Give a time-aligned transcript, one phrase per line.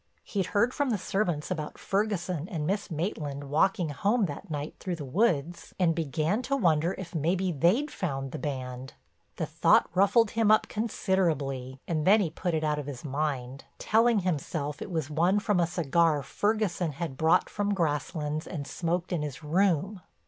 [0.23, 4.95] He'd heard from the servants about Ferguson and Miss Maitland walking home that night through
[4.95, 8.95] the woods and began to wonder if maybe they'd found the band.
[9.35, 13.65] The thought ruffled him up considerably, and then he put it out of his mind,
[13.77, 19.11] telling himself it was one from a cigar Ferguson had brought from Grasslands and smoked
[19.13, 20.01] in his room.